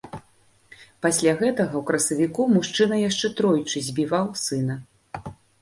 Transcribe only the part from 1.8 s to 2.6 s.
ў красавіку